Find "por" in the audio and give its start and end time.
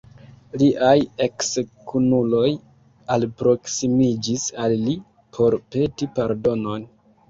5.39-5.63